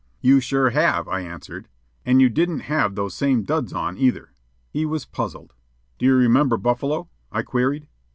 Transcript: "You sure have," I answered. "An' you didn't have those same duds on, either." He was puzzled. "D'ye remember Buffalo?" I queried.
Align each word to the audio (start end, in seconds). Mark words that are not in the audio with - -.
"You 0.19 0.39
sure 0.39 0.71
have," 0.71 1.07
I 1.07 1.19
answered. 1.21 1.67
"An' 2.07 2.19
you 2.21 2.27
didn't 2.27 2.61
have 2.61 2.95
those 2.95 3.13
same 3.13 3.43
duds 3.43 3.71
on, 3.71 3.99
either." 3.99 4.33
He 4.71 4.83
was 4.83 5.05
puzzled. 5.05 5.53
"D'ye 5.99 6.09
remember 6.09 6.57
Buffalo?" 6.57 7.09
I 7.31 7.43
queried. 7.43 7.85